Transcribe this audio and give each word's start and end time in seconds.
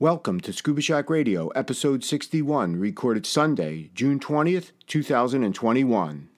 Welcome 0.00 0.38
to 0.42 0.52
Scuba 0.52 0.80
Shack 0.80 1.10
Radio, 1.10 1.48
episode 1.56 2.04
61, 2.04 2.76
recorded 2.76 3.26
Sunday, 3.26 3.90
June 3.96 4.20
20th, 4.20 4.70
2021. 4.86 6.28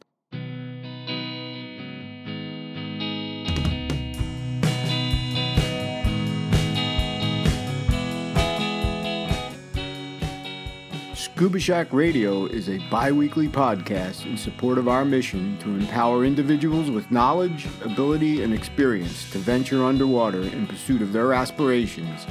Scuba 11.13 11.61
Shack 11.61 11.93
Radio 11.93 12.47
is 12.47 12.71
a 12.71 12.79
bi 12.91 13.13
weekly 13.13 13.47
podcast 13.47 14.25
in 14.25 14.39
support 14.39 14.79
of 14.79 14.89
our 14.89 15.05
mission 15.05 15.59
to 15.59 15.69
empower 15.69 16.25
individuals 16.25 16.91
with 16.91 17.11
knowledge, 17.11 17.69
ability, 17.85 18.43
and 18.43 18.55
experience 18.55 19.31
to 19.33 19.37
venture 19.39 19.85
underwater 19.85 20.41
in 20.45 20.67
pursuit 20.67 21.03
of 21.03 21.13
their 21.13 21.35
aspirations 21.35 22.25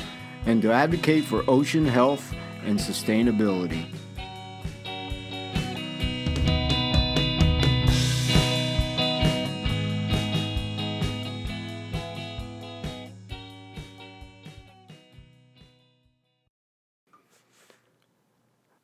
and 0.45 0.61
to 0.61 0.71
advocate 0.71 1.23
for 1.23 1.43
ocean 1.47 1.85
health 1.85 2.33
and 2.63 2.79
sustainability. 2.79 3.93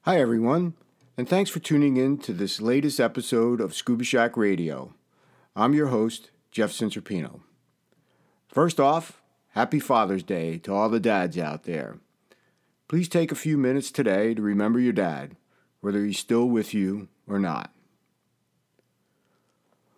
Hi, 0.02 0.20
everyone, 0.20 0.76
and 1.18 1.28
thanks 1.28 1.50
for 1.50 1.58
tuning 1.58 1.98
in 1.98 2.20
to 2.20 2.32
this 2.32 2.62
latest 2.62 3.00
episode 3.00 3.60
of 3.60 3.74
Scuba 3.74 4.04
Shack 4.04 4.38
Radio. 4.38 4.94
I'm 5.56 5.74
your 5.74 5.88
host, 5.88 6.30
Jeff 6.52 6.72
Cincerpino. 6.72 7.40
First 8.48 8.80
off, 8.80 9.24
Happy 9.56 9.80
Father's 9.80 10.22
Day 10.22 10.58
to 10.58 10.74
all 10.74 10.90
the 10.90 11.00
dads 11.00 11.38
out 11.38 11.64
there. 11.64 12.00
Please 12.90 13.08
take 13.08 13.32
a 13.32 13.36
few 13.36 13.58
minutes 13.58 13.90
today 13.90 14.34
to 14.34 14.42
remember 14.42 14.82
your 14.82 14.92
dad, 14.92 15.38
whether 15.80 16.04
he's 16.04 16.20
still 16.20 16.50
with 16.50 16.74
you 16.74 17.08
or 17.26 17.40
not. 17.40 17.72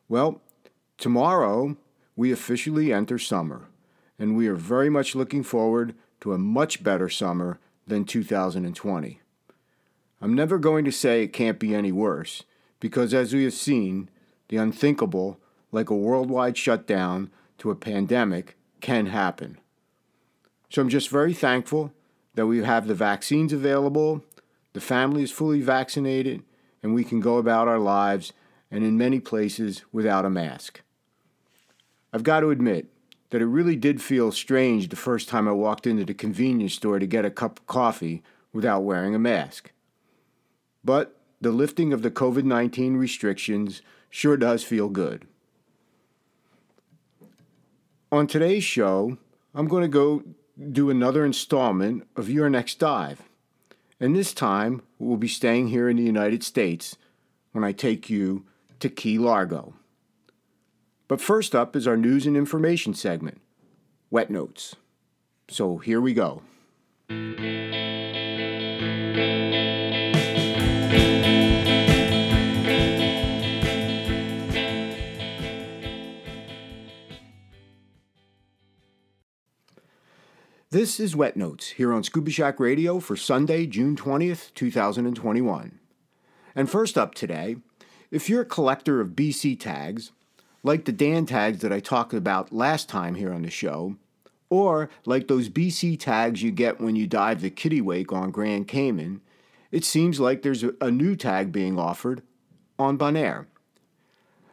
Well, 0.07 0.41
tomorrow 0.99 1.75
we 2.15 2.31
officially 2.31 2.93
enter 2.93 3.17
summer, 3.17 3.65
and 4.19 4.37
we 4.37 4.47
are 4.47 4.53
very 4.53 4.91
much 4.91 5.15
looking 5.15 5.41
forward 5.41 5.95
to 6.21 6.33
a 6.33 6.37
much 6.37 6.83
better 6.83 7.09
summer 7.09 7.59
than 7.87 8.05
2020. 8.05 9.21
I'm 10.21 10.35
never 10.35 10.59
going 10.59 10.85
to 10.85 10.91
say 10.91 11.23
it 11.23 11.33
can't 11.33 11.57
be 11.57 11.73
any 11.73 11.91
worse, 11.91 12.43
because 12.79 13.11
as 13.11 13.33
we 13.33 13.43
have 13.45 13.53
seen, 13.53 14.11
the 14.49 14.57
unthinkable, 14.57 15.39
like 15.71 15.89
a 15.89 15.95
worldwide 15.95 16.59
shutdown 16.59 17.31
to 17.57 17.71
a 17.71 17.75
pandemic, 17.75 18.53
can 18.81 19.07
happen. 19.07 19.57
So 20.69 20.81
I'm 20.81 20.89
just 20.89 21.09
very 21.09 21.33
thankful 21.33 21.93
that 22.35 22.47
we 22.47 22.63
have 22.63 22.87
the 22.87 22.95
vaccines 22.95 23.53
available, 23.53 24.23
the 24.73 24.81
family 24.81 25.23
is 25.23 25.31
fully 25.31 25.61
vaccinated, 25.61 26.43
and 26.83 26.93
we 26.93 27.03
can 27.03 27.19
go 27.19 27.37
about 27.37 27.67
our 27.67 27.79
lives 27.79 28.33
and 28.69 28.83
in 28.83 28.97
many 28.97 29.19
places 29.19 29.83
without 29.91 30.25
a 30.25 30.29
mask. 30.29 30.81
I've 32.13 32.23
got 32.23 32.41
to 32.41 32.49
admit 32.49 32.87
that 33.29 33.41
it 33.41 33.45
really 33.45 33.75
did 33.75 34.01
feel 34.01 34.31
strange 34.31 34.89
the 34.89 34.95
first 34.95 35.27
time 35.27 35.47
I 35.47 35.51
walked 35.51 35.87
into 35.87 36.05
the 36.05 36.13
convenience 36.13 36.73
store 36.73 36.99
to 36.99 37.07
get 37.07 37.25
a 37.25 37.31
cup 37.31 37.59
of 37.59 37.67
coffee 37.67 38.23
without 38.53 38.81
wearing 38.81 39.15
a 39.15 39.19
mask. 39.19 39.71
But 40.83 41.15
the 41.41 41.51
lifting 41.51 41.91
of 41.91 42.01
the 42.01 42.11
COVID 42.11 42.43
19 42.43 42.97
restrictions 42.97 43.81
sure 44.09 44.37
does 44.37 44.63
feel 44.63 44.89
good. 44.89 45.27
On 48.09 48.25
today's 48.25 48.63
show, 48.63 49.17
I'm 49.53 49.67
going 49.67 49.81
to 49.81 49.89
go 49.89 50.23
do 50.71 50.89
another 50.89 51.25
installment 51.25 52.07
of 52.15 52.29
Your 52.29 52.49
Next 52.49 52.79
Dive. 52.79 53.21
And 53.99 54.15
this 54.15 54.33
time, 54.33 54.81
we'll 54.97 55.17
be 55.17 55.27
staying 55.27 55.67
here 55.67 55.89
in 55.89 55.97
the 55.97 56.03
United 56.03 56.41
States 56.41 56.95
when 57.51 57.65
I 57.65 57.73
take 57.73 58.09
you 58.09 58.45
to 58.79 58.87
Key 58.87 59.17
Largo. 59.17 59.73
But 61.09 61.19
first 61.19 61.53
up 61.53 61.75
is 61.75 61.85
our 61.85 61.97
news 61.97 62.25
and 62.25 62.37
information 62.37 62.93
segment, 62.93 63.41
Wet 64.09 64.29
Notes. 64.29 64.77
So 65.49 65.77
here 65.77 65.99
we 65.99 66.13
go. 66.13 66.43
This 80.77 80.99
is 80.99 81.15
Wet 81.15 81.35
Notes 81.35 81.69
here 81.69 81.91
on 81.91 82.03
Scuba 82.03 82.29
Shack 82.29 82.59
Radio 82.59 82.99
for 82.99 83.15
Sunday, 83.15 83.65
June 83.65 83.95
20th, 83.95 84.53
2021. 84.53 85.79
And 86.53 86.69
first 86.69 86.99
up 86.99 87.15
today, 87.15 87.55
if 88.11 88.29
you're 88.29 88.41
a 88.41 88.45
collector 88.45 89.01
of 89.01 89.15
BC 89.15 89.59
tags, 89.59 90.11
like 90.61 90.85
the 90.85 90.91
DAN 90.91 91.25
tags 91.25 91.61
that 91.61 91.73
I 91.73 91.79
talked 91.79 92.13
about 92.13 92.53
last 92.53 92.87
time 92.87 93.15
here 93.15 93.33
on 93.33 93.41
the 93.41 93.49
show, 93.49 93.95
or 94.51 94.87
like 95.03 95.27
those 95.27 95.49
BC 95.49 95.99
tags 95.99 96.43
you 96.43 96.51
get 96.51 96.79
when 96.79 96.95
you 96.95 97.07
dive 97.07 97.41
the 97.41 97.49
Kittiwake 97.49 98.13
on 98.13 98.29
Grand 98.29 98.67
Cayman, 98.67 99.21
it 99.71 99.83
seems 99.83 100.19
like 100.19 100.43
there's 100.43 100.63
a 100.79 100.91
new 100.91 101.15
tag 101.15 101.51
being 101.51 101.79
offered 101.79 102.21
on 102.77 102.99
Bonaire. 102.99 103.47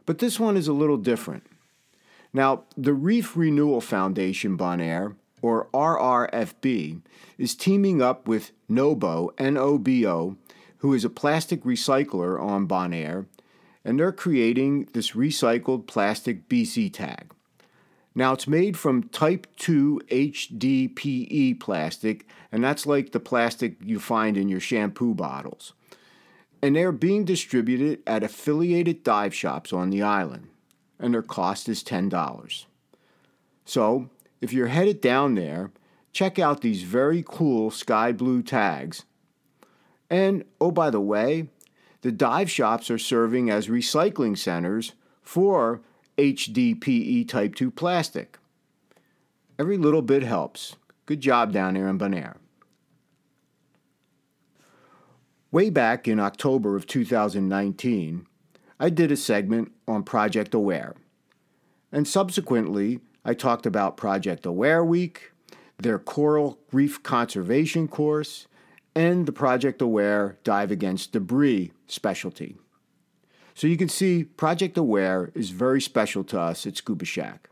But 0.06 0.20
this 0.20 0.40
one 0.40 0.56
is 0.56 0.68
a 0.68 0.72
little 0.72 0.96
different. 0.96 1.44
Now, 2.32 2.64
the 2.78 2.94
Reef 2.94 3.36
Renewal 3.36 3.82
Foundation 3.82 4.56
Bonaire 4.56 5.16
or 5.44 5.68
RRFB, 5.74 7.02
is 7.36 7.54
teaming 7.54 8.00
up 8.00 8.26
with 8.26 8.50
Nobo, 8.66 9.30
N-O-B-O, 9.36 10.38
who 10.78 10.94
is 10.94 11.04
a 11.04 11.10
plastic 11.10 11.64
recycler 11.64 12.40
on 12.40 12.66
Bonaire, 12.66 13.26
and 13.84 14.00
they're 14.00 14.10
creating 14.10 14.88
this 14.94 15.10
recycled 15.10 15.86
plastic 15.86 16.48
BC 16.48 16.90
tag. 16.90 17.34
Now, 18.14 18.32
it's 18.32 18.48
made 18.48 18.78
from 18.78 19.10
type 19.10 19.46
2 19.56 20.00
HDPE 20.08 21.60
plastic, 21.60 22.26
and 22.50 22.64
that's 22.64 22.86
like 22.86 23.12
the 23.12 23.20
plastic 23.20 23.76
you 23.84 24.00
find 24.00 24.38
in 24.38 24.48
your 24.48 24.60
shampoo 24.60 25.14
bottles. 25.14 25.74
And 26.62 26.74
they're 26.74 26.90
being 26.90 27.26
distributed 27.26 28.02
at 28.06 28.22
affiliated 28.22 29.04
dive 29.04 29.34
shops 29.34 29.74
on 29.74 29.90
the 29.90 30.00
island, 30.00 30.48
and 30.98 31.12
their 31.12 31.20
cost 31.20 31.68
is 31.68 31.84
$10. 31.84 32.64
So, 33.66 34.08
if 34.44 34.52
you're 34.52 34.66
headed 34.66 35.00
down 35.00 35.36
there, 35.36 35.70
check 36.12 36.38
out 36.38 36.60
these 36.60 36.82
very 36.82 37.24
cool 37.26 37.70
sky 37.70 38.12
blue 38.12 38.42
tags. 38.42 39.06
And 40.10 40.44
oh, 40.60 40.70
by 40.70 40.90
the 40.90 41.00
way, 41.00 41.48
the 42.02 42.12
dive 42.12 42.50
shops 42.50 42.90
are 42.90 42.98
serving 42.98 43.48
as 43.48 43.68
recycling 43.68 44.36
centers 44.36 44.92
for 45.22 45.80
HDPE 46.18 47.26
Type 47.26 47.54
2 47.54 47.70
plastic. 47.70 48.38
Every 49.58 49.78
little 49.78 50.02
bit 50.02 50.22
helps. 50.22 50.76
Good 51.06 51.22
job 51.22 51.50
down 51.50 51.72
there 51.72 51.88
in 51.88 51.98
Bonaire. 51.98 52.36
Way 55.50 55.70
back 55.70 56.06
in 56.06 56.20
October 56.20 56.76
of 56.76 56.86
2019, 56.86 58.26
I 58.78 58.90
did 58.90 59.10
a 59.10 59.16
segment 59.16 59.72
on 59.88 60.02
Project 60.02 60.52
Aware. 60.52 60.96
And 61.90 62.06
subsequently, 62.06 63.00
I 63.24 63.34
talked 63.34 63.64
about 63.64 63.96
Project 63.96 64.44
Aware 64.44 64.84
Week, 64.84 65.32
their 65.78 65.98
coral 65.98 66.58
reef 66.72 67.02
conservation 67.02 67.88
course, 67.88 68.46
and 68.94 69.26
the 69.26 69.32
Project 69.32 69.80
Aware 69.80 70.38
Dive 70.44 70.70
Against 70.70 71.12
Debris 71.12 71.72
specialty. 71.86 72.56
So 73.54 73.66
you 73.66 73.76
can 73.76 73.88
see 73.88 74.24
Project 74.24 74.76
Aware 74.76 75.30
is 75.34 75.50
very 75.50 75.80
special 75.80 76.22
to 76.24 76.40
us 76.40 76.66
at 76.66 76.76
Scuba 76.76 77.04
Shack. 77.04 77.48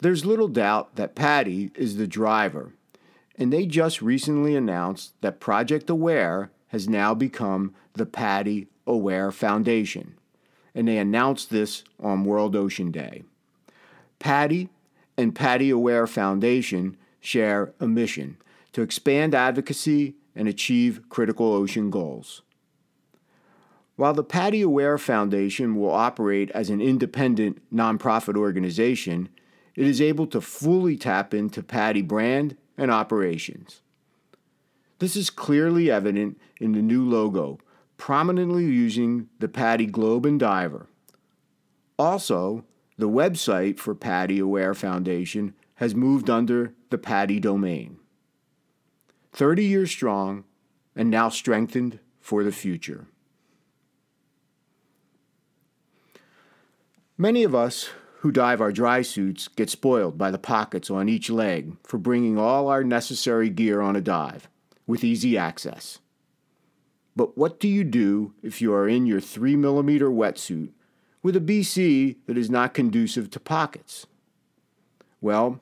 There's 0.00 0.24
little 0.24 0.48
doubt 0.48 0.96
that 0.96 1.14
PADI 1.14 1.70
is 1.74 1.96
the 1.96 2.06
driver, 2.06 2.72
and 3.36 3.52
they 3.52 3.66
just 3.66 4.00
recently 4.02 4.56
announced 4.56 5.12
that 5.20 5.40
Project 5.40 5.90
Aware 5.90 6.50
has 6.68 6.88
now 6.88 7.14
become 7.14 7.74
the 7.94 8.06
PADI 8.06 8.68
Aware 8.86 9.32
Foundation, 9.32 10.14
and 10.74 10.88
they 10.88 10.98
announced 10.98 11.50
this 11.50 11.84
on 12.00 12.24
World 12.24 12.56
Ocean 12.56 12.90
Day. 12.90 13.22
PADI 14.18 14.68
and 15.16 15.34
PADI 15.34 15.70
Aware 15.70 16.06
Foundation 16.06 16.96
share 17.20 17.72
a 17.80 17.86
mission 17.86 18.36
to 18.72 18.82
expand 18.82 19.34
advocacy 19.34 20.14
and 20.34 20.48
achieve 20.48 21.02
critical 21.08 21.52
ocean 21.52 21.90
goals. 21.90 22.42
While 23.96 24.14
the 24.14 24.22
PADI 24.22 24.62
Aware 24.62 24.98
Foundation 24.98 25.74
will 25.74 25.90
operate 25.90 26.50
as 26.52 26.70
an 26.70 26.80
independent 26.80 27.60
nonprofit 27.74 28.36
organization, 28.36 29.28
it 29.74 29.86
is 29.86 30.00
able 30.00 30.28
to 30.28 30.40
fully 30.40 30.96
tap 30.96 31.34
into 31.34 31.62
PADI 31.62 32.02
brand 32.02 32.56
and 32.76 32.92
operations. 32.92 33.82
This 35.00 35.16
is 35.16 35.30
clearly 35.30 35.90
evident 35.90 36.40
in 36.60 36.72
the 36.72 36.82
new 36.82 37.04
logo, 37.04 37.58
prominently 37.96 38.64
using 38.64 39.28
the 39.40 39.48
PADI 39.48 39.86
Globe 39.86 40.26
and 40.26 40.38
Diver. 40.38 40.86
Also, 41.98 42.64
the 42.98 43.08
website 43.08 43.78
for 43.78 43.94
PADI 43.94 44.40
Aware 44.40 44.74
Foundation 44.74 45.54
has 45.76 45.94
moved 45.94 46.28
under 46.28 46.74
the 46.90 46.98
PADI 46.98 47.38
domain. 47.38 47.98
30 49.32 49.64
years 49.64 49.90
strong, 49.90 50.44
and 50.96 51.08
now 51.08 51.28
strengthened 51.28 52.00
for 52.20 52.42
the 52.42 52.50
future. 52.50 53.06
Many 57.16 57.44
of 57.44 57.54
us 57.54 57.90
who 58.20 58.32
dive 58.32 58.60
our 58.60 58.72
dry 58.72 59.02
suits 59.02 59.46
get 59.46 59.70
spoiled 59.70 60.18
by 60.18 60.32
the 60.32 60.38
pockets 60.38 60.90
on 60.90 61.08
each 61.08 61.30
leg 61.30 61.76
for 61.84 61.98
bringing 61.98 62.36
all 62.36 62.66
our 62.66 62.82
necessary 62.82 63.48
gear 63.48 63.80
on 63.80 63.94
a 63.94 64.00
dive 64.00 64.48
with 64.88 65.04
easy 65.04 65.38
access. 65.38 66.00
But 67.14 67.38
what 67.38 67.60
do 67.60 67.68
you 67.68 67.84
do 67.84 68.34
if 68.42 68.60
you 68.60 68.72
are 68.74 68.88
in 68.88 69.06
your 69.06 69.20
3 69.20 69.54
millimeter 69.54 70.10
wetsuit 70.10 70.70
with 71.22 71.36
a 71.36 71.40
BC 71.40 72.16
that 72.26 72.38
is 72.38 72.50
not 72.50 72.74
conducive 72.74 73.30
to 73.30 73.40
pockets? 73.40 74.06
Well, 75.20 75.60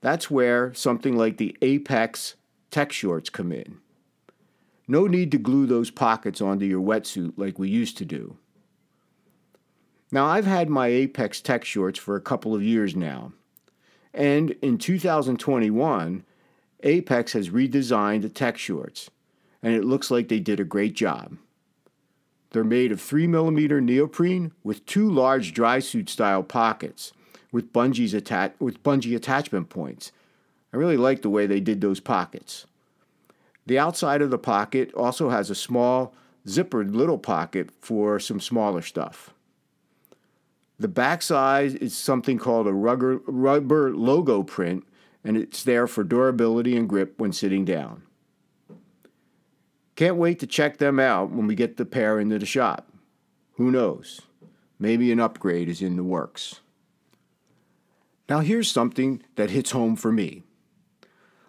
that's 0.00 0.30
where 0.30 0.72
something 0.74 1.16
like 1.16 1.36
the 1.36 1.56
Apeks 1.60 2.34
tech 2.70 2.92
shorts 2.92 3.30
come 3.30 3.52
in. 3.52 3.78
No 4.86 5.06
need 5.06 5.30
to 5.30 5.38
glue 5.38 5.66
those 5.66 5.90
pockets 5.90 6.40
onto 6.40 6.66
your 6.66 6.82
wetsuit 6.82 7.34
like 7.36 7.58
we 7.58 7.68
used 7.68 7.96
to 7.98 8.04
do. 8.04 8.36
Now, 10.12 10.26
I've 10.26 10.46
had 10.46 10.68
my 10.68 10.88
Apeks 10.88 11.40
Tech 11.40 11.64
shorts 11.64 11.98
for 11.98 12.16
a 12.16 12.20
couple 12.20 12.54
of 12.54 12.62
years 12.64 12.96
now, 12.96 13.32
and 14.12 14.50
in 14.62 14.76
2021, 14.76 16.24
Apeks 16.82 17.32
has 17.32 17.50
redesigned 17.50 18.22
the 18.22 18.28
tech 18.28 18.58
shorts, 18.58 19.10
and 19.62 19.72
it 19.74 19.84
looks 19.84 20.10
like 20.10 20.28
they 20.28 20.40
did 20.40 20.58
a 20.58 20.64
great 20.64 20.94
job. 20.94 21.36
They're 22.50 22.64
made 22.64 22.92
of 22.92 23.00
3mm 23.00 23.82
neoprene 23.82 24.52
with 24.64 24.84
two 24.86 25.08
large 25.08 25.52
dry 25.52 25.78
suit 25.78 26.08
style 26.08 26.42
pockets 26.42 27.12
with, 27.52 27.72
bungees 27.72 28.14
atta- 28.14 28.54
with 28.58 28.82
bungee 28.82 29.16
attachment 29.16 29.68
points. 29.68 30.12
I 30.72 30.76
really 30.76 30.96
like 30.96 31.22
the 31.22 31.30
way 31.30 31.46
they 31.46 31.60
did 31.60 31.80
those 31.80 32.00
pockets. 32.00 32.66
The 33.66 33.78
outside 33.78 34.22
of 34.22 34.30
the 34.30 34.38
pocket 34.38 34.92
also 34.94 35.30
has 35.30 35.50
a 35.50 35.54
small 35.54 36.14
zippered 36.46 36.94
little 36.94 37.18
pocket 37.18 37.70
for 37.80 38.18
some 38.18 38.40
smaller 38.40 38.82
stuff. 38.82 39.30
The 40.78 40.88
backside 40.88 41.74
is 41.76 41.96
something 41.96 42.38
called 42.38 42.66
a 42.66 42.72
rubber, 42.72 43.18
rubber 43.26 43.94
logo 43.94 44.42
print, 44.42 44.84
and 45.22 45.36
it's 45.36 45.62
there 45.62 45.86
for 45.86 46.02
durability 46.02 46.76
and 46.76 46.88
grip 46.88 47.14
when 47.18 47.32
sitting 47.32 47.64
down. 47.64 48.02
Can't 50.00 50.16
wait 50.16 50.38
to 50.38 50.46
check 50.46 50.78
them 50.78 50.98
out 50.98 51.30
when 51.30 51.46
we 51.46 51.54
get 51.54 51.76
the 51.76 51.84
pair 51.84 52.18
into 52.18 52.38
the 52.38 52.46
shop. 52.46 52.90
Who 53.56 53.70
knows? 53.70 54.22
Maybe 54.78 55.12
an 55.12 55.20
upgrade 55.20 55.68
is 55.68 55.82
in 55.82 55.96
the 55.96 56.02
works. 56.02 56.60
Now, 58.26 58.40
here's 58.40 58.72
something 58.72 59.22
that 59.36 59.50
hits 59.50 59.72
home 59.72 59.96
for 59.96 60.10
me. 60.10 60.44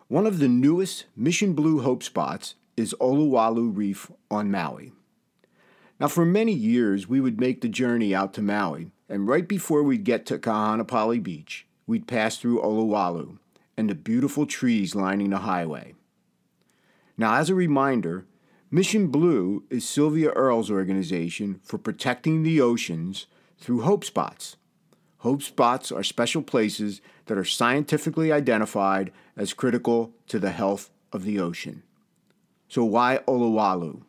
One 0.10 0.28
of 0.28 0.40
the 0.40 0.50
newest 0.50 1.06
Mission 1.16 1.54
Blue 1.54 1.80
hope 1.80 2.04
spots 2.04 2.56
is 2.76 2.94
Olowalu 3.00 3.74
Reef 3.74 4.12
on 4.30 4.52
Maui. 4.52 4.92
Now, 5.98 6.10
for 6.10 6.26
many 6.26 6.52
years, 6.52 7.08
we 7.08 7.22
would 7.22 7.40
make 7.40 7.62
the 7.62 7.70
journey 7.70 8.14
out 8.14 8.34
to 8.34 8.42
Maui 8.42 8.92
and 9.08 9.30
right 9.30 9.48
before 9.48 9.82
we'd 9.82 10.04
get 10.04 10.26
to 10.26 10.38
Kaanapali 10.38 11.24
Beach, 11.24 11.68
we'd 11.88 12.06
pass 12.06 12.38
through 12.38 12.62
Olowalu 12.62 13.38
and 13.78 13.90
the 13.90 13.96
beautiful 13.96 14.46
trees 14.46 14.94
lining 14.94 15.30
the 15.30 15.38
highway. 15.38 15.94
Now, 17.18 17.36
as 17.36 17.50
a 17.50 17.56
reminder, 17.56 18.26
Mission 18.74 19.08
Blue 19.08 19.66
is 19.70 19.86
Sylvia 19.86 20.30
Earle's 20.30 20.72
organization 20.72 21.60
for 21.62 21.78
protecting 21.78 22.42
the 22.42 22.62
oceans 22.62 23.28
through 23.58 23.82
Hope 23.82 24.06
Spots. 24.06 24.56
Hope 25.18 25.44
Spots 25.44 25.92
are 25.92 26.04
special 26.04 26.42
places 26.42 27.02
that 27.26 27.38
are 27.38 27.44
scientifically 27.44 28.32
identified 28.32 29.12
as 29.36 29.52
critical 29.52 30.14
to 30.28 30.40
the 30.40 30.52
health 30.52 30.90
of 31.12 31.26
the 31.26 31.38
ocean. 31.38 31.84
So, 32.70 32.86
why 32.86 33.20
Olowalu? 33.28 34.04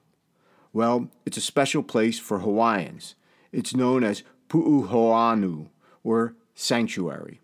Well, 0.72 1.08
it's 1.26 1.36
a 1.36 1.40
special 1.40 1.82
place 1.82 2.20
for 2.20 2.38
Hawaiians. 2.38 3.16
It's 3.50 3.74
known 3.74 4.04
as 4.04 4.22
Pu'uhonua, 4.48 5.70
or 6.04 6.36
sanctuary. 6.54 7.40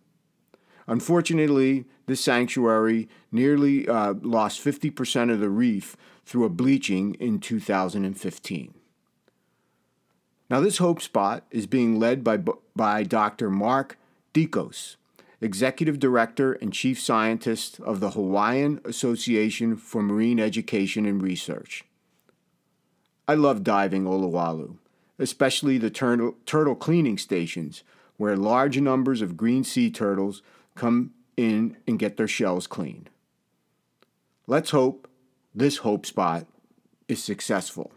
Unfortunately, 0.87 1.85
this 2.07 2.21
sanctuary 2.21 3.09
nearly 3.33 3.89
uh, 3.89 4.15
lost 4.23 4.65
50% 4.65 5.33
of 5.33 5.41
the 5.41 5.51
reef 5.51 5.97
through 6.29 6.45
a 6.45 6.51
bleaching 6.51 7.15
in 7.15 7.41
2015. 7.41 8.75
Now, 10.51 10.61
this 10.61 10.79
hope 10.79 11.03
spot 11.03 11.45
is 11.51 11.67
being 11.67 11.99
led 11.99 12.23
by, 12.23 12.39
by 12.77 13.03
Dr. 13.03 13.51
Mark 13.51 13.99
Deakos, 14.33 14.97
Executive 15.41 15.99
Director 15.99 16.53
and 16.55 16.73
Chief 16.73 17.01
Scientist 17.01 17.81
of 17.81 18.01
the 18.01 18.11
Hawaiian 18.11 18.81
Association 18.85 19.77
for 19.77 20.03
Marine 20.03 20.39
Education 20.39 21.07
and 21.07 21.23
Research. 21.23 21.85
I 23.27 23.35
love 23.35 23.65
diving 23.65 24.05
Olowalu 24.05 24.77
especially 25.19 25.79
the 25.79 25.91
turtle, 25.91 26.37
turtle 26.47 26.75
cleaning 26.75 27.19
stations, 27.19 27.83
where 28.17 28.37
large 28.37 28.81
numbers 28.81 29.21
of 29.21 29.37
green 29.37 29.65
sea 29.65 29.91
turtles 29.91 30.43
come 30.75 31.13
in 31.37 31.77
and 31.87 31.99
get 31.99 32.17
their 32.17 32.29
shells 32.29 32.67
cleaned. 32.67 33.11
Let's 34.47 34.71
hope 34.71 35.08
this 35.59 35.79
hope 35.79 36.07
spot 36.07 36.47
is 37.09 37.23
successful. 37.23 37.91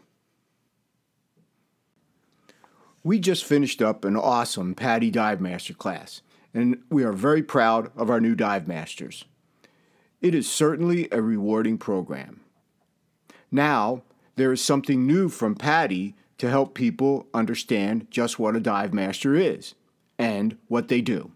We 3.04 3.20
just 3.20 3.44
finished 3.44 3.80
up 3.80 4.04
an 4.04 4.16
awesome 4.16 4.74
PADI 4.74 5.10
Dive 5.10 5.40
Master 5.40 5.72
class, 5.72 6.22
and 6.52 6.82
we 6.90 7.04
are 7.04 7.12
very 7.12 7.42
proud 7.42 7.90
of 7.96 8.10
our 8.10 8.20
new 8.20 8.34
dive 8.34 8.66
masters. 8.66 9.24
It 10.20 10.34
is 10.34 10.50
certainly 10.50 11.08
a 11.10 11.22
rewarding 11.22 11.78
program. 11.78 12.40
Now, 13.50 14.02
there 14.34 14.52
is 14.52 14.60
something 14.60 15.06
new 15.06 15.28
from 15.28 15.54
PADI 15.54 16.14
to 16.38 16.50
help 16.50 16.74
people 16.74 17.26
understand 17.32 18.08
just 18.10 18.38
what 18.38 18.56
a 18.56 18.60
dive 18.60 18.92
master 18.92 19.36
is 19.36 19.74
and 20.18 20.56
what 20.66 20.88
they 20.88 21.00
do. 21.00 21.30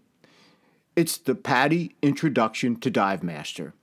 It's 0.95 1.17
the 1.17 1.35
PADI 1.35 1.95
Introduction 2.01 2.75
to 2.79 2.89
Dive 2.89 3.23
Master. 3.23 3.73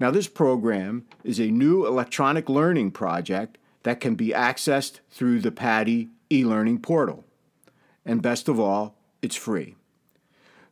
Now, 0.00 0.10
this 0.10 0.28
program 0.28 1.04
is 1.22 1.38
a 1.38 1.50
new 1.50 1.86
electronic 1.86 2.48
learning 2.48 2.90
project 2.90 3.58
that 3.84 4.00
can 4.00 4.14
be 4.14 4.28
accessed 4.28 5.00
through 5.10 5.40
the 5.40 5.52
PADI 5.52 6.08
e 6.30 6.44
learning 6.44 6.80
portal. 6.80 7.24
And 8.04 8.22
best 8.22 8.48
of 8.48 8.58
all, 8.58 8.96
it's 9.22 9.36
free. 9.36 9.76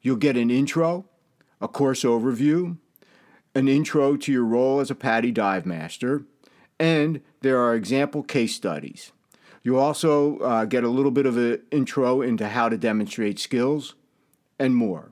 You'll 0.01 0.17
get 0.17 0.37
an 0.37 0.51
intro, 0.51 1.05
a 1.61 1.69
course 1.69 2.03
overview, 2.03 2.79
an 3.55 3.69
intro 3.69 4.17
to 4.17 4.33
your 4.33 4.45
role 4.45 4.81
as 4.81 4.91
a 4.91 4.95
PADI 4.95 5.31
dive 5.31 5.67
master, 5.67 6.25
and 6.81 7.21
there 7.43 7.61
are 7.61 7.75
example 7.75 8.23
case 8.23 8.55
studies. 8.55 9.13
You 9.63 9.79
also 9.79 10.39
uh, 10.39 10.65
get 10.65 10.83
a 10.83 10.89
little 10.89 11.13
bit 11.13 11.27
of 11.27 11.37
an 11.37 11.63
intro 11.71 12.21
into 12.21 12.49
how 12.49 12.69
to 12.69 12.77
demonstrate 12.77 13.39
skills 13.39 13.95
and 14.59 14.75
more. 14.75 15.12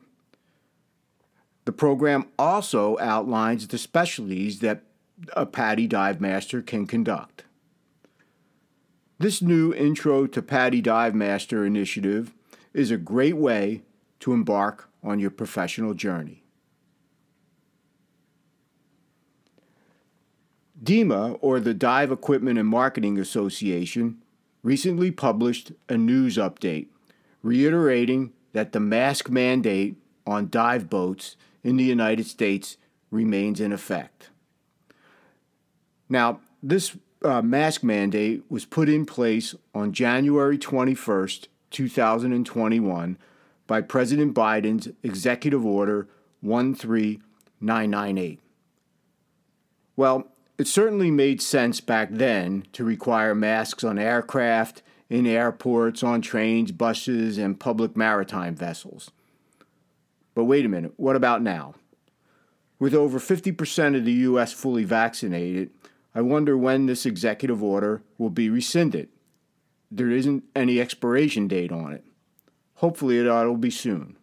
The 1.65 1.73
program 1.73 2.27
also 2.39 2.99
outlines 2.99 3.69
the 3.69 3.79
specialties 3.79 4.61
that 4.61 4.83
a 5.35 5.47
PADI 5.47 5.87
dive 5.87 6.21
master 6.21 6.63
can 6.63 6.87
conduct. 6.87 7.45
This 9.19 9.43
new 9.43 9.75
Intro 9.75 10.27
to 10.27 10.41
PADI 10.41 10.81
Dive 10.81 11.15
Master 11.15 11.67
initiative 11.67 12.33
is 12.73 12.91
a 12.91 12.97
great 12.97 13.37
way 13.37 13.83
to 14.21 14.33
embark 14.33 14.89
on 15.03 15.19
your 15.19 15.31
professional 15.31 15.93
journey. 15.93 16.43
DEMA, 20.83 21.37
or 21.43 21.61
the 21.61 21.75
Dive 21.75 22.11
Equipment 22.11 22.59
and 22.59 22.67
Marketing 22.67 23.19
Association, 23.19 24.23
recently 24.63 25.11
published 25.11 25.73
a 25.91 25.99
news 25.99 26.39
update 26.39 26.89
reiterating 27.43 28.33
that 28.53 28.73
the 28.73 28.81
mask 28.81 29.29
mandate 29.29 29.97
on 30.27 30.49
dive 30.49 30.89
boats 30.89 31.37
in 31.63 31.77
the 31.77 31.85
United 31.85 32.27
States 32.27 32.77
remains 33.11 33.61
in 33.61 33.73
effect. 33.73 34.31
Now, 36.09 36.41
this 36.63 36.97
uh, 37.23 37.43
mask 37.43 37.83
mandate 37.83 38.43
was 38.49 38.65
put 38.65 38.89
in 38.89 39.05
place 39.07 39.55
on 39.75 39.93
January 39.93 40.59
21st, 40.59 41.49
2021, 41.71 43.19
by 43.67 43.81
President 43.81 44.35
Biden's 44.35 44.89
Executive 45.03 45.65
Order 45.65 46.09
13998. 46.43 48.41
Well, 49.97 50.27
it 50.59 50.67
certainly 50.67 51.11
made 51.11 51.41
sense 51.41 51.81
back 51.81 52.09
then 52.11 52.67
to 52.73 52.85
require 52.85 53.35
masks 53.35 53.85
on 53.85 53.99
aircraft, 53.99 54.83
in 55.09 55.27
airports, 55.27 56.03
on 56.03 56.21
trains, 56.23 56.73
buses, 56.73 57.37
and 57.39 57.59
public 57.59 57.97
maritime 57.97 58.55
vessels. 58.55 59.11
But 60.35 60.45
wait 60.45 60.65
a 60.65 60.69
minute, 60.69 60.93
what 60.97 61.17
about 61.17 61.43
now? 61.43 61.75
With 62.79 62.95
over 62.95 63.19
50% 63.19 63.97
of 63.97 64.05
the 64.05 64.13
U.S. 64.13 64.53
fully 64.53 64.85
vaccinated, 64.85 65.71
I 66.15 66.23
wonder 66.23 66.57
when 66.57 66.87
this 66.87 67.07
executive 67.07 67.63
order 67.63 68.03
will 68.19 68.31
be 68.31 68.49
rescinded. 68.49 69.09
There 69.91 70.11
isn't 70.11 70.45
any 70.55 70.81
expiration 70.81 71.47
date 71.47 71.73
on 71.73 71.93
it. 71.93 72.05
Hopefully, 72.77 73.19
it'll 73.19 73.57
be 73.57 73.71
soon. 73.71 74.17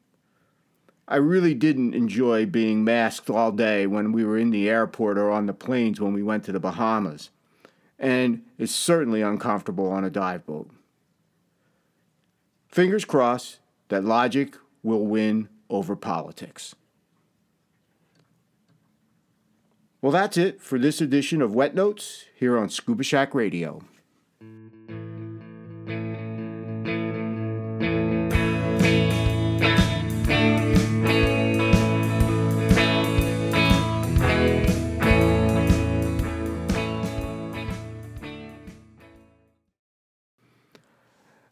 I 1.07 1.17
really 1.17 1.53
didn't 1.53 1.93
enjoy 1.93 2.45
being 2.45 2.83
masked 2.83 3.29
all 3.29 3.51
day 3.51 3.87
when 3.87 4.11
we 4.11 4.25
were 4.25 4.37
in 4.37 4.49
the 4.49 4.69
airport 4.69 5.17
or 5.17 5.31
on 5.31 5.45
the 5.45 5.53
planes 5.53 6.01
when 6.01 6.13
we 6.13 6.23
went 6.23 6.43
to 6.45 6.51
the 6.51 6.59
Bahamas. 6.59 7.29
And 7.97 8.43
it's 8.57 8.75
certainly 8.75 9.21
uncomfortable 9.21 9.89
on 9.89 10.03
a 10.03 10.09
dive 10.09 10.45
boat. 10.45 10.69
Fingers 12.67 13.05
crossed 13.05 13.59
that 13.87 14.03
logic 14.03 14.57
will 14.83 15.05
win 15.05 15.47
over 15.69 15.95
politics. 15.95 16.75
Well, 20.01 20.11
that's 20.11 20.37
it 20.37 20.61
for 20.61 20.77
this 20.77 21.01
edition 21.01 21.41
of 21.41 21.55
Wet 21.55 21.73
Notes 21.73 22.25
here 22.35 22.57
on 22.57 22.69
Scuba 22.69 23.03
Shack 23.03 23.33
Radio. 23.33 23.81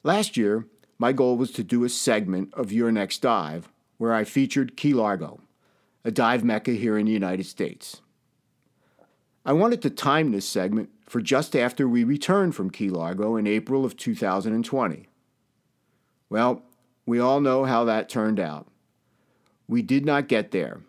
Last 0.03 0.37
year, 0.37 0.67
my 0.99 1.11
goal 1.11 1.35
was 1.35 1.49
to 1.53 1.63
do 1.63 1.83
a 1.83 1.89
segment 1.89 2.53
of 2.53 2.71
Your 2.71 2.91
Next 2.91 3.23
Dive 3.23 3.71
where 3.97 4.13
I 4.13 4.23
featured 4.23 4.77
Key 4.77 4.93
Largo, 4.93 5.39
a 6.03 6.11
dive 6.11 6.43
mecca 6.43 6.71
here 6.71 6.97
in 6.97 7.05
the 7.05 7.11
United 7.11 7.45
States. 7.45 8.01
I 9.45 9.53
wanted 9.53 9.81
to 9.83 9.89
time 9.89 10.31
this 10.31 10.47
segment 10.47 10.89
for 11.07 11.21
just 11.21 11.55
after 11.55 11.87
we 11.87 12.03
returned 12.03 12.55
from 12.55 12.71
Key 12.71 12.89
Largo 12.89 13.35
in 13.35 13.45
April 13.45 13.85
of 13.85 13.95
2020. 13.95 15.07
Well, 16.29 16.63
we 17.05 17.19
all 17.19 17.39
know 17.41 17.65
how 17.65 17.83
that 17.85 18.09
turned 18.09 18.39
out. 18.39 18.67
We 19.67 19.81
did 19.81 20.05
not 20.05 20.27
get 20.27 20.51
there. 20.51 20.81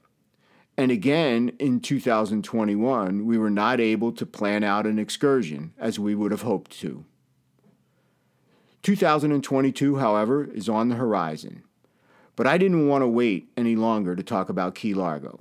And 0.79 0.91
again, 0.91 1.53
in 1.59 1.81
2021, 1.81 3.25
we 3.25 3.39
were 3.39 3.51
not 3.51 3.81
able 3.81 4.13
to 4.13 4.27
plan 4.27 4.63
out 4.63 4.87
an 4.87 4.99
excursion 4.99 5.73
as 5.79 5.99
we 5.99 6.15
would 6.15 6.33
have 6.33 6.43
hoped 6.43 6.71
to. 6.81 7.05
2022, 8.83 9.97
however, 9.97 10.45
is 10.45 10.69
on 10.69 10.89
the 10.89 10.97
horizon. 10.97 11.63
But 12.37 12.47
I 12.47 12.59
didn't 12.59 12.89
want 12.89 13.03
to 13.03 13.09
wait 13.09 13.51
any 13.57 13.77
longer 13.77 14.15
to 14.15 14.23
talk 14.23 14.49
about 14.49 14.75
Key 14.75 14.95
Largo. 14.95 15.41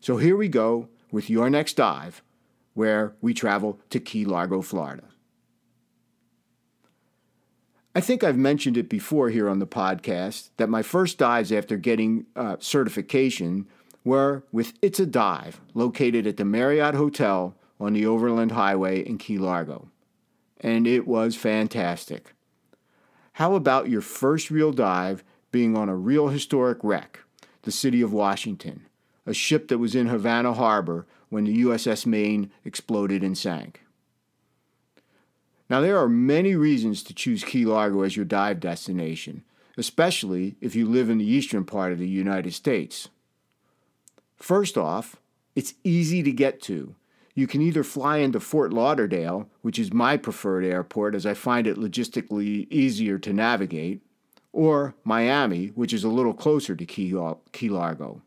So 0.00 0.18
here 0.18 0.36
we 0.36 0.48
go 0.48 0.88
with 1.10 1.28
your 1.28 1.50
next 1.50 1.74
dive, 1.74 2.22
where 2.74 3.14
we 3.20 3.34
travel 3.34 3.80
to 3.90 3.98
Key 3.98 4.24
Largo, 4.24 4.62
Florida. 4.62 5.04
I 7.94 8.00
think 8.00 8.22
I've 8.22 8.36
mentioned 8.36 8.76
it 8.76 8.88
before 8.88 9.30
here 9.30 9.48
on 9.48 9.58
the 9.58 9.66
podcast 9.66 10.50
that 10.58 10.68
my 10.68 10.82
first 10.82 11.18
dives 11.18 11.50
after 11.50 11.76
getting 11.76 12.26
uh, 12.36 12.56
certification 12.60 13.66
were 14.04 14.44
with 14.52 14.74
It's 14.80 15.00
a 15.00 15.06
Dive, 15.06 15.60
located 15.74 16.26
at 16.26 16.36
the 16.36 16.44
Marriott 16.44 16.94
Hotel 16.94 17.56
on 17.80 17.94
the 17.94 18.06
Overland 18.06 18.52
Highway 18.52 19.00
in 19.00 19.18
Key 19.18 19.38
Largo 19.38 19.88
and 20.60 20.86
it 20.86 21.06
was 21.06 21.36
fantastic. 21.36 22.34
How 23.34 23.54
about 23.54 23.88
your 23.88 24.00
first 24.00 24.50
real 24.50 24.72
dive 24.72 25.22
being 25.50 25.76
on 25.76 25.88
a 25.88 25.96
real 25.96 26.28
historic 26.28 26.78
wreck, 26.82 27.20
the 27.62 27.72
City 27.72 28.02
of 28.02 28.12
Washington, 28.12 28.86
a 29.26 29.34
ship 29.34 29.68
that 29.68 29.78
was 29.78 29.94
in 29.94 30.06
Havana 30.06 30.54
Harbor 30.54 31.06
when 31.28 31.44
the 31.44 31.62
USS 31.62 32.06
Maine 32.06 32.50
exploded 32.64 33.22
and 33.22 33.36
sank? 33.36 33.82
Now, 35.70 35.80
there 35.80 35.98
are 35.98 36.08
many 36.08 36.54
reasons 36.54 37.02
to 37.04 37.14
choose 37.14 37.44
Key 37.44 37.66
Largo 37.66 38.02
as 38.02 38.16
your 38.16 38.24
dive 38.24 38.58
destination, 38.58 39.44
especially 39.76 40.56
if 40.60 40.74
you 40.74 40.86
live 40.86 41.10
in 41.10 41.18
the 41.18 41.30
eastern 41.30 41.64
part 41.64 41.92
of 41.92 41.98
the 41.98 42.08
United 42.08 42.54
States. 42.54 43.08
First 44.36 44.78
off, 44.78 45.16
it's 45.54 45.74
easy 45.84 46.22
to 46.22 46.32
get 46.32 46.62
to 46.62 46.94
you 47.38 47.46
can 47.46 47.62
either 47.62 47.84
fly 47.84 48.16
into 48.16 48.40
Fort 48.40 48.72
Lauderdale, 48.72 49.48
which 49.62 49.78
is 49.78 49.92
my 49.92 50.16
preferred 50.16 50.64
airport 50.64 51.14
as 51.14 51.24
I 51.24 51.34
find 51.34 51.68
it 51.68 51.76
logistically 51.76 52.66
easier 52.68 53.16
to 53.16 53.32
navigate, 53.32 54.02
or 54.52 54.94
Miami, 55.04 55.68
which 55.68 55.92
is 55.92 56.04
a 56.04 56.08
little 56.08 56.34
closer 56.34 56.74
to 56.74 56.86
Key, 56.86 57.12
Largo. 57.12 58.22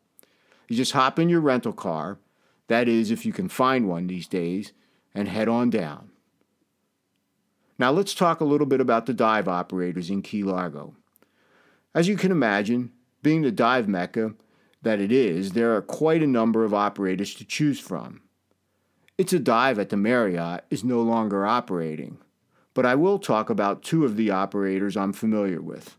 You 0.67 0.77
just 0.77 0.93
hop 0.93 1.19
in 1.19 1.29
your 1.29 1.41
rental 1.41 1.73
car, 1.73 2.19
that 2.67 2.87
is, 2.87 3.11
if 3.11 3.25
you 3.25 3.33
can 3.33 3.49
find 3.49 3.87
one 3.87 4.07
these 4.07 4.27
days, 4.27 4.71
and 5.13 5.27
head 5.27 5.49
on 5.49 5.69
down. 5.69 6.09
Now 7.77 7.91
let's 7.91 8.13
talk 8.13 8.39
a 8.39 8.45
little 8.45 8.67
bit 8.67 8.79
about 8.79 9.07
the 9.07 9.13
dive 9.13 9.47
operators 9.47 10.09
in 10.09 10.21
Key 10.21 10.43
Largo. 10.43 10.95
As 11.93 12.07
you 12.07 12.15
can 12.15 12.31
imagine, 12.31 12.91
being 13.21 13.41
the 13.41 13.51
dive 13.51 13.87
mecca 13.87 14.33
that 14.81 15.01
it 15.01 15.11
is, 15.11 15.51
there 15.51 15.75
are 15.75 15.81
quite 15.81 16.23
a 16.23 16.27
number 16.27 16.63
of 16.63 16.73
operators 16.73 17.33
to 17.35 17.45
choose 17.45 17.79
from. 17.79 18.21
It's 19.17 19.33
a 19.33 19.39
dive 19.39 19.77
at 19.77 19.89
the 19.89 19.97
Marriott 19.97 20.63
is 20.69 20.83
no 20.83 21.01
longer 21.01 21.45
operating, 21.45 22.17
but 22.73 22.85
I 22.85 22.95
will 22.95 23.19
talk 23.19 23.49
about 23.49 23.83
two 23.83 24.05
of 24.05 24.15
the 24.15 24.31
operators 24.31 24.95
I'm 24.95 25.13
familiar 25.13 25.61
with. 25.61 25.97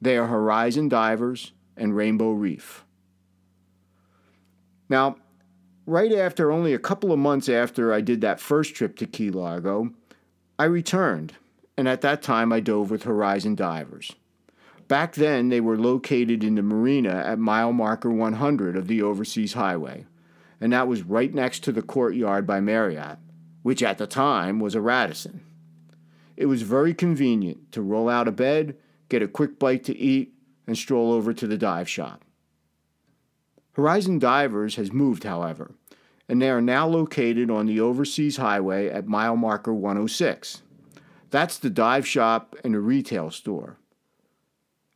They 0.00 0.16
are 0.16 0.26
Horizon 0.26 0.88
Divers 0.88 1.52
and 1.76 1.94
Rainbow 1.94 2.32
Reef. 2.32 2.84
Now, 4.88 5.16
right 5.86 6.12
after 6.12 6.50
only 6.50 6.74
a 6.74 6.78
couple 6.78 7.12
of 7.12 7.18
months 7.18 7.48
after 7.48 7.92
I 7.92 8.00
did 8.00 8.20
that 8.22 8.40
first 8.40 8.74
trip 8.74 8.96
to 8.96 9.06
Key 9.06 9.30
Largo, 9.30 9.90
I 10.58 10.64
returned, 10.64 11.34
and 11.76 11.88
at 11.88 12.00
that 12.00 12.22
time 12.22 12.52
I 12.52 12.60
dove 12.60 12.90
with 12.90 13.04
Horizon 13.04 13.54
Divers. 13.54 14.12
Back 14.88 15.14
then, 15.14 15.48
they 15.48 15.60
were 15.60 15.78
located 15.78 16.42
in 16.42 16.56
the 16.56 16.62
marina 16.62 17.10
at 17.10 17.38
mile 17.38 17.72
marker 17.72 18.10
100 18.10 18.76
of 18.76 18.88
the 18.88 19.02
Overseas 19.02 19.52
Highway 19.52 20.06
and 20.60 20.72
that 20.72 20.88
was 20.88 21.02
right 21.02 21.32
next 21.32 21.64
to 21.64 21.72
the 21.72 21.82
courtyard 21.82 22.46
by 22.46 22.60
Marriott, 22.60 23.18
which 23.62 23.82
at 23.82 23.98
the 23.98 24.06
time 24.06 24.60
was 24.60 24.74
a 24.74 24.80
Radisson. 24.80 25.40
It 26.36 26.46
was 26.46 26.62
very 26.62 26.94
convenient 26.94 27.72
to 27.72 27.82
roll 27.82 28.08
out 28.08 28.28
of 28.28 28.36
bed, 28.36 28.76
get 29.10 29.22
a 29.22 29.28
quick 29.28 29.58
bite 29.58 29.84
to 29.84 29.96
eat, 29.98 30.32
and 30.66 30.78
stroll 30.78 31.12
over 31.12 31.34
to 31.34 31.46
the 31.46 31.58
dive 31.58 31.88
shop. 31.88 32.24
Horizon 33.72 34.18
Divers 34.18 34.76
has 34.76 34.92
moved, 34.92 35.24
however, 35.24 35.72
and 36.28 36.40
they 36.40 36.48
are 36.48 36.60
now 36.60 36.86
located 36.86 37.50
on 37.50 37.66
the 37.66 37.80
Overseas 37.80 38.36
Highway 38.36 38.88
at 38.88 39.06
mile 39.06 39.36
marker 39.36 39.74
106. 39.74 40.62
That's 41.30 41.58
the 41.58 41.70
dive 41.70 42.06
shop 42.06 42.56
and 42.64 42.74
the 42.74 42.80
retail 42.80 43.30
store. 43.30 43.78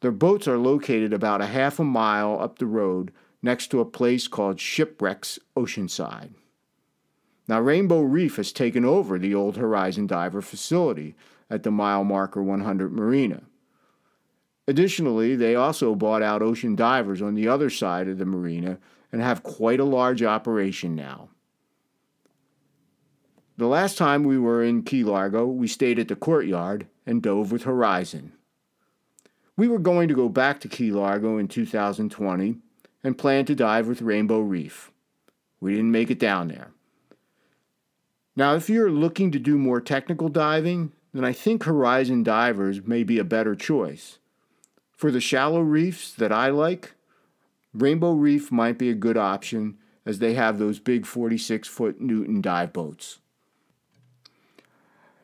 Their 0.01 0.13
boats 0.13 0.47
are 0.47 0.59
located 0.59 1.13
about 1.13 1.41
a 1.41 1.47
half 1.47 1.79
a 1.79 1.85
mile 1.85 2.39
up 2.41 2.59
the 2.59 2.67
road 2.67 3.13
next 3.43 3.69
to 3.69 3.81
a 3.81 3.85
place 3.85 4.29
called 4.29 4.59
Shipwrecks 4.59 5.39
Oceanside. 5.57 6.31
Now, 7.47 7.61
Rainbow 7.61 8.01
Reef 8.01 8.37
has 8.37 8.53
taken 8.53 8.85
over 8.85 9.19
the 9.19 9.35
old 9.35 9.57
Horizon 9.57 10.07
Diver 10.07 10.41
facility 10.41 11.15
at 11.51 11.63
the 11.63 11.71
mile 11.71 12.05
marker 12.05 12.43
100 12.43 12.93
Marina. 12.93 13.43
Additionally, 14.67 15.37
they 15.37 15.55
also 15.55 15.95
bought 15.95 16.23
out 16.23 16.43
Ocean 16.43 16.75
Divers 16.75 17.21
on 17.21 17.35
the 17.35 17.49
other 17.49 17.69
side 17.69 18.09
of 18.09 18.19
the 18.19 18.25
marina 18.25 18.79
and 19.13 19.21
have 19.21 19.43
quite 19.43 19.81
a 19.81 19.85
large 19.85 20.23
operation 20.23 20.95
now. 20.95 21.29
The 23.57 23.67
last 23.67 23.99
time 23.99 24.25
we 24.25 24.39
were 24.39 24.65
in 24.65 24.83
Key 24.83 25.05
Largo, 25.05 25.47
we 25.47 25.69
stayed 25.69 25.99
at 25.99 26.09
the 26.09 26.17
courtyard 26.17 26.87
and 27.07 27.23
dove 27.23 27.53
with 27.53 27.65
Horizon. 27.65 28.33
We 29.57 29.69
were 29.69 29.79
going 29.79 30.09
to 30.09 30.15
go 30.15 30.29
back 30.29 30.59
to 30.61 30.69
Key 30.69 30.91
Largo 30.91 31.39
in 31.39 31.47
2020, 31.47 32.57
and 33.05 33.19
planned 33.19 33.47
to 33.47 33.55
dive 33.55 33.87
with 33.87 34.03
Rainbow 34.03 34.41
Reef. 34.41 34.91
We 35.61 35.73
didn't 35.73 35.93
make 35.93 36.11
it 36.11 36.19
down 36.19 36.49
there. 36.49 36.71
Now, 38.35 38.55
if 38.55 38.69
you're 38.69 38.91
looking 38.91 39.31
to 39.31 39.39
do 39.39 39.59
more 39.59 39.81
technical 39.81 40.29
diving, 40.29 40.93
then 41.13 41.25
I 41.25 41.33
think 41.33 41.63
Horizon 41.63 42.25
Divers 42.25 42.85
may 42.85 43.05
be 43.05 43.19
a 43.19 43.25
better 43.25 43.55
choice. 43.55 44.19
For 45.05 45.11
the 45.11 45.21
shallow 45.21 45.61
reefs 45.61 46.15
that 46.15 46.33
I 46.33 46.49
like, 46.49 46.95
Rainbow 47.75 48.15
Reef 48.15 48.51
might 48.51 48.79
be 48.79 48.89
a 48.89 48.95
good 48.95 49.19
option 49.19 49.77
as 50.07 50.19
they 50.19 50.33
have 50.33 50.59
those 50.59 50.79
big 50.79 51.05
46 51.05 51.69
foot 51.69 52.01
Newton 52.01 52.41
dive 52.41 52.73
boats. 52.73 53.19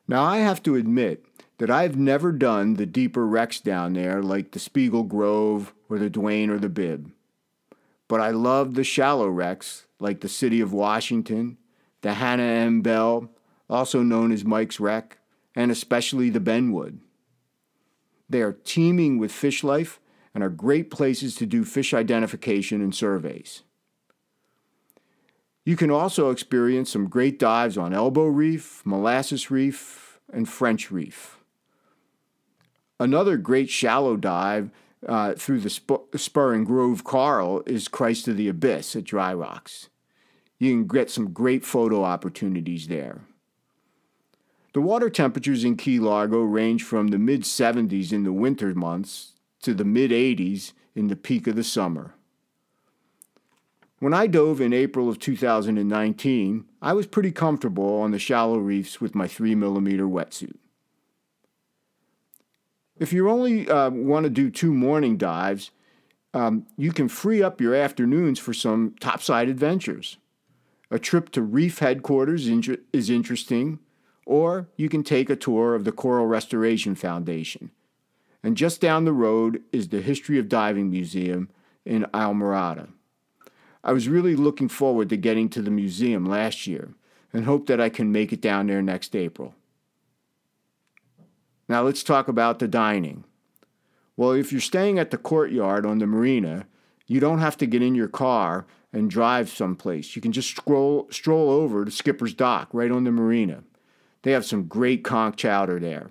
Now, 0.06 0.22
I 0.22 0.40
have 0.40 0.62
to 0.64 0.76
admit 0.76 1.24
that 1.56 1.70
I've 1.70 1.96
never 1.96 2.30
done 2.30 2.74
the 2.74 2.84
deeper 2.84 3.26
wrecks 3.26 3.58
down 3.58 3.94
there 3.94 4.22
like 4.22 4.50
the 4.50 4.58
Spiegel 4.58 5.04
Grove 5.04 5.72
or 5.88 5.98
the 5.98 6.10
Duane 6.10 6.50
or 6.50 6.58
the 6.58 6.68
Bibb. 6.68 7.10
But 8.06 8.20
I 8.20 8.32
love 8.32 8.74
the 8.74 8.84
shallow 8.84 9.30
wrecks 9.30 9.86
like 9.98 10.20
the 10.20 10.28
City 10.28 10.60
of 10.60 10.74
Washington, 10.74 11.56
the 12.02 12.12
Hannah 12.12 12.42
M. 12.42 12.82
Bell, 12.82 13.30
also 13.70 14.02
known 14.02 14.30
as 14.30 14.44
Mike's 14.44 14.78
Wreck, 14.78 15.16
and 15.56 15.70
especially 15.70 16.28
the 16.28 16.38
Benwood. 16.38 16.98
They 18.30 18.42
are 18.42 18.52
teeming 18.52 19.18
with 19.18 19.32
fish 19.32 19.64
life 19.64 20.00
and 20.34 20.44
are 20.44 20.48
great 20.48 20.90
places 20.90 21.34
to 21.34 21.46
do 21.46 21.64
fish 21.64 21.92
identification 21.92 22.80
and 22.80 22.94
surveys. 22.94 23.62
You 25.64 25.76
can 25.76 25.90
also 25.90 26.30
experience 26.30 26.90
some 26.90 27.08
great 27.08 27.38
dives 27.38 27.76
on 27.76 27.92
Elbow 27.92 28.26
Reef, 28.26 28.82
Molasses 28.86 29.50
Reef, 29.50 30.20
and 30.32 30.48
French 30.48 30.90
Reef. 30.90 31.38
Another 32.98 33.36
great 33.36 33.68
shallow 33.68 34.16
dive 34.16 34.70
uh, 35.06 35.34
through 35.34 35.60
the 35.60 35.70
Spur 35.70 36.54
and 36.54 36.66
Groove 36.66 37.02
Coral 37.02 37.62
is 37.66 37.88
Christ 37.88 38.28
of 38.28 38.36
the 38.36 38.48
Abyss 38.48 38.94
at 38.94 39.04
Dry 39.04 39.34
Rocks. 39.34 39.88
You 40.58 40.70
can 40.70 40.86
get 40.86 41.10
some 41.10 41.32
great 41.32 41.64
photo 41.64 42.04
opportunities 42.04 42.88
there. 42.88 43.22
The 44.72 44.80
water 44.80 45.10
temperatures 45.10 45.64
in 45.64 45.76
Key 45.76 45.98
Largo 45.98 46.42
range 46.42 46.84
from 46.84 47.08
the 47.08 47.18
mid 47.18 47.42
70s 47.42 48.12
in 48.12 48.22
the 48.22 48.32
winter 48.32 48.72
months 48.74 49.32
to 49.62 49.74
the 49.74 49.84
mid 49.84 50.12
80s 50.12 50.72
in 50.94 51.08
the 51.08 51.16
peak 51.16 51.46
of 51.46 51.56
the 51.56 51.64
summer. 51.64 52.14
When 53.98 54.14
I 54.14 54.26
dove 54.26 54.60
in 54.60 54.72
April 54.72 55.08
of 55.08 55.18
2019, 55.18 56.64
I 56.80 56.92
was 56.92 57.06
pretty 57.06 57.32
comfortable 57.32 58.00
on 58.00 58.12
the 58.12 58.18
shallow 58.18 58.58
reefs 58.58 59.00
with 59.00 59.14
my 59.14 59.26
3mm 59.26 60.00
wetsuit. 60.10 60.56
If 62.98 63.12
you 63.12 63.28
only 63.28 63.68
uh, 63.68 63.90
want 63.90 64.24
to 64.24 64.30
do 64.30 64.50
two 64.50 64.72
morning 64.72 65.16
dives, 65.16 65.70
um, 66.32 66.66
you 66.76 66.92
can 66.92 67.08
free 67.08 67.42
up 67.42 67.60
your 67.60 67.74
afternoons 67.74 68.38
for 68.38 68.54
some 68.54 68.94
topside 69.00 69.48
adventures. 69.48 70.16
A 70.90 70.98
trip 70.98 71.30
to 71.32 71.42
reef 71.42 71.80
headquarters 71.80 72.48
is 72.48 73.10
interesting, 73.10 73.80
or 74.26 74.68
you 74.76 74.88
can 74.88 75.02
take 75.02 75.30
a 75.30 75.36
tour 75.36 75.74
of 75.74 75.84
the 75.84 75.92
Coral 75.92 76.26
Restoration 76.26 76.94
Foundation. 76.94 77.70
And 78.42 78.56
just 78.56 78.80
down 78.80 79.04
the 79.04 79.12
road 79.12 79.62
is 79.72 79.88
the 79.88 80.00
History 80.00 80.38
of 80.38 80.48
Diving 80.48 80.90
Museum 80.90 81.50
in 81.84 82.04
Islamorada. 82.14 82.88
I 83.82 83.92
was 83.92 84.08
really 84.08 84.36
looking 84.36 84.68
forward 84.68 85.08
to 85.08 85.16
getting 85.16 85.48
to 85.50 85.62
the 85.62 85.70
museum 85.70 86.26
last 86.26 86.66
year 86.66 86.94
and 87.32 87.44
hope 87.44 87.66
that 87.66 87.80
I 87.80 87.88
can 87.88 88.12
make 88.12 88.32
it 88.32 88.40
down 88.40 88.66
there 88.66 88.82
next 88.82 89.16
April. 89.16 89.54
Now 91.68 91.82
let's 91.82 92.02
talk 92.02 92.28
about 92.28 92.58
the 92.58 92.68
dining. 92.68 93.24
Well, 94.16 94.32
if 94.32 94.52
you're 94.52 94.60
staying 94.60 94.98
at 94.98 95.10
the 95.10 95.18
courtyard 95.18 95.86
on 95.86 95.98
the 95.98 96.06
marina, 96.06 96.66
you 97.06 97.20
don't 97.20 97.38
have 97.38 97.56
to 97.58 97.66
get 97.66 97.82
in 97.82 97.94
your 97.94 98.08
car 98.08 98.66
and 98.92 99.10
drive 99.10 99.48
someplace. 99.48 100.14
You 100.14 100.22
can 100.22 100.32
just 100.32 100.50
stroll, 100.50 101.08
stroll 101.10 101.48
over 101.50 101.84
to 101.84 101.90
Skipper's 101.90 102.34
Dock 102.34 102.68
right 102.72 102.90
on 102.90 103.04
the 103.04 103.12
marina. 103.12 103.62
They 104.22 104.32
have 104.32 104.44
some 104.44 104.64
great 104.64 105.02
conch 105.04 105.36
chowder 105.36 105.80
there. 105.80 106.10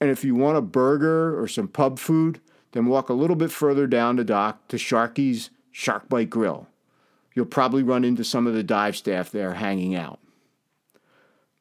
And 0.00 0.10
if 0.10 0.24
you 0.24 0.34
want 0.34 0.58
a 0.58 0.62
burger 0.62 1.40
or 1.40 1.46
some 1.48 1.68
pub 1.68 1.98
food, 1.98 2.40
then 2.72 2.86
walk 2.86 3.08
a 3.08 3.14
little 3.14 3.36
bit 3.36 3.52
further 3.52 3.86
down 3.86 4.16
the 4.16 4.24
dock 4.24 4.66
to 4.68 4.76
Sharky's 4.76 5.50
Shark 5.70 6.08
Bite 6.08 6.30
Grill. 6.30 6.66
You'll 7.34 7.46
probably 7.46 7.82
run 7.82 8.04
into 8.04 8.24
some 8.24 8.46
of 8.46 8.54
the 8.54 8.62
dive 8.62 8.96
staff 8.96 9.30
there 9.30 9.54
hanging 9.54 9.94
out. 9.94 10.20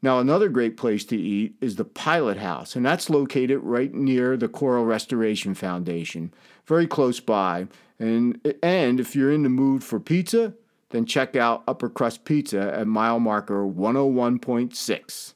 Now, 0.02 0.20
another 0.20 0.50
great 0.50 0.76
place 0.76 1.06
to 1.06 1.18
eat 1.18 1.56
is 1.62 1.78
the 1.78 1.86
Pilot 1.86 2.38
House, 2.38 2.76
and 2.76 2.86
that's 2.86 3.10
located 3.10 3.60
right 3.62 3.94
near 3.94 4.36
the 4.36 4.50
Coral 4.50 4.84
Restoration 4.84 5.54
Foundation, 5.54 6.34
very 6.66 6.88
close 6.88 7.22
by. 7.22 7.68
And, 8.00 8.54
and 8.62 9.00
if 9.00 9.16
you're 9.16 9.32
in 9.32 9.44
the 9.44 9.50
mood 9.50 9.82
for 9.82 10.02
pizza, 10.02 10.56
then 10.90 11.06
check 11.06 11.38
out 11.38 11.64
Upper 11.68 11.90
Crust 11.90 12.26
Pizza 12.26 12.74
at 12.78 12.86
mile 12.86 13.20
marker 13.20 13.66
101.6. 13.66 15.34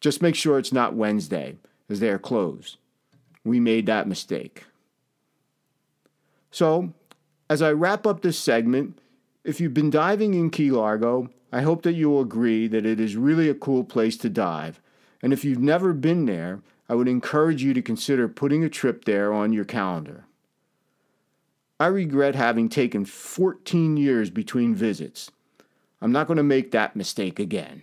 Just 0.00 0.22
make 0.22 0.34
sure 0.34 0.58
it's 0.58 0.72
not 0.72 0.94
Wednesday, 0.94 1.56
as 1.88 2.00
they 2.00 2.08
are 2.08 2.18
closed. 2.18 2.78
We 3.44 3.60
made 3.60 3.86
that 3.86 4.08
mistake. 4.08 4.64
So, 6.50 6.92
as 7.48 7.62
I 7.62 7.72
wrap 7.72 8.06
up 8.06 8.22
this 8.22 8.38
segment, 8.38 8.98
if 9.44 9.60
you've 9.60 9.74
been 9.74 9.90
diving 9.90 10.34
in 10.34 10.50
Key 10.50 10.70
Largo, 10.70 11.30
I 11.52 11.62
hope 11.62 11.82
that 11.82 11.94
you 11.94 12.10
will 12.10 12.20
agree 12.20 12.66
that 12.68 12.86
it 12.86 13.00
is 13.00 13.16
really 13.16 13.48
a 13.48 13.54
cool 13.54 13.84
place 13.84 14.16
to 14.18 14.28
dive. 14.28 14.80
And 15.22 15.32
if 15.32 15.44
you've 15.44 15.58
never 15.58 15.92
been 15.92 16.26
there, 16.26 16.60
I 16.88 16.94
would 16.94 17.08
encourage 17.08 17.62
you 17.62 17.74
to 17.74 17.82
consider 17.82 18.28
putting 18.28 18.64
a 18.64 18.68
trip 18.68 19.04
there 19.04 19.32
on 19.32 19.52
your 19.52 19.64
calendar. 19.64 20.24
I 21.78 21.86
regret 21.86 22.34
having 22.34 22.68
taken 22.68 23.04
14 23.04 23.96
years 23.96 24.28
between 24.28 24.74
visits. 24.74 25.30
I'm 26.02 26.12
not 26.12 26.26
going 26.26 26.36
to 26.36 26.42
make 26.42 26.70
that 26.70 26.96
mistake 26.96 27.38
again. 27.38 27.82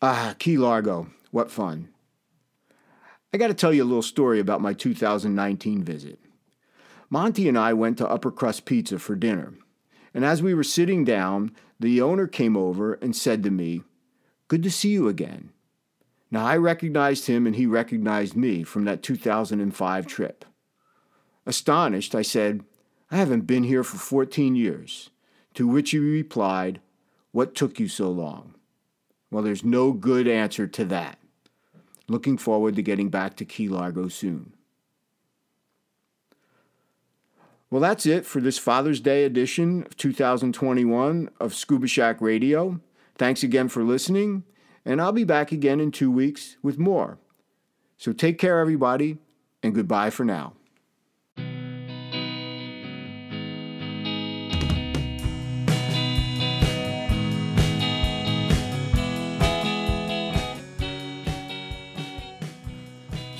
Ah, 0.00 0.36
Key 0.38 0.56
Largo. 0.56 1.08
What 1.32 1.50
fun. 1.50 1.88
I 3.34 3.36
got 3.36 3.48
to 3.48 3.54
tell 3.54 3.72
you 3.72 3.82
a 3.82 3.84
little 3.84 4.00
story 4.00 4.38
about 4.38 4.60
my 4.60 4.72
2019 4.72 5.82
visit. 5.82 6.20
Monty 7.10 7.48
and 7.48 7.58
I 7.58 7.72
went 7.72 7.98
to 7.98 8.08
Upper 8.08 8.30
Crust 8.30 8.64
Pizza 8.64 9.00
for 9.00 9.16
dinner, 9.16 9.54
and 10.14 10.24
as 10.24 10.40
we 10.40 10.54
were 10.54 10.62
sitting 10.62 11.04
down, 11.04 11.50
the 11.80 12.00
owner 12.00 12.28
came 12.28 12.56
over 12.56 12.94
and 12.94 13.16
said 13.16 13.42
to 13.42 13.50
me, 13.50 13.82
Good 14.46 14.62
to 14.62 14.70
see 14.70 14.90
you 14.90 15.08
again. 15.08 15.50
Now, 16.30 16.46
I 16.46 16.56
recognized 16.58 17.26
him 17.26 17.44
and 17.44 17.56
he 17.56 17.66
recognized 17.66 18.36
me 18.36 18.62
from 18.62 18.84
that 18.84 19.02
2005 19.02 20.06
trip. 20.06 20.44
Astonished, 21.44 22.14
I 22.14 22.22
said, 22.22 22.62
I 23.10 23.16
haven't 23.16 23.48
been 23.48 23.64
here 23.64 23.82
for 23.82 23.96
14 23.96 24.54
years. 24.54 25.10
To 25.54 25.66
which 25.66 25.90
he 25.90 25.98
replied, 25.98 26.80
What 27.32 27.56
took 27.56 27.80
you 27.80 27.88
so 27.88 28.10
long? 28.10 28.54
Well, 29.30 29.42
there's 29.42 29.64
no 29.64 29.92
good 29.92 30.26
answer 30.26 30.66
to 30.66 30.84
that. 30.86 31.18
Looking 32.08 32.38
forward 32.38 32.76
to 32.76 32.82
getting 32.82 33.10
back 33.10 33.36
to 33.36 33.44
Key 33.44 33.68
Largo 33.68 34.08
soon. 34.08 34.54
Well, 37.70 37.82
that's 37.82 38.06
it 38.06 38.24
for 38.24 38.40
this 38.40 38.56
Father's 38.56 39.00
Day 39.00 39.24
edition 39.24 39.82
of 39.82 39.94
2021 39.98 41.28
of 41.38 41.54
Scuba 41.54 41.86
Shack 41.86 42.20
Radio. 42.22 42.80
Thanks 43.16 43.42
again 43.42 43.68
for 43.68 43.82
listening, 43.82 44.44
and 44.86 45.02
I'll 45.02 45.12
be 45.12 45.24
back 45.24 45.52
again 45.52 45.78
in 45.78 45.90
two 45.90 46.10
weeks 46.10 46.56
with 46.62 46.78
more. 46.78 47.18
So 47.98 48.12
take 48.12 48.38
care, 48.38 48.58
everybody, 48.60 49.18
and 49.62 49.74
goodbye 49.74 50.08
for 50.08 50.24
now. 50.24 50.54